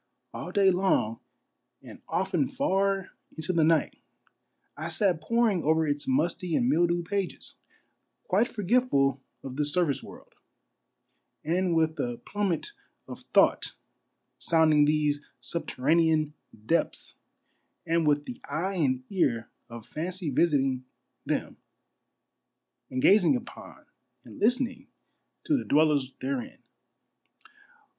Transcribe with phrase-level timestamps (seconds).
[0.01, 0.03] ■
[0.33, 1.19] All day long,
[1.83, 3.97] and often far into the night,
[4.75, 7.57] I sat poring over its musty and mildewed pages,
[8.23, 10.33] quite forgetful of this surface world,
[11.43, 12.71] and with the plum met
[13.07, 13.75] of thought
[14.39, 16.33] sounding these subterranean
[16.65, 17.13] depths,
[17.85, 20.83] and with the eye and ear of fancy visiting
[21.27, 21.57] them,
[22.89, 23.85] and gazing upon
[24.23, 24.87] and listening
[25.43, 26.57] to the dwellers therein.